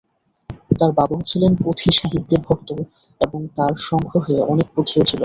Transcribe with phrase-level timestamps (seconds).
[0.71, 2.69] তাঁর বাবাও ছিলেন পুঁথি সাহিত্যের ভক্ত
[3.21, 5.19] এবং তাঁর সংগ্রহে অনেক পুঁথিও ছিল।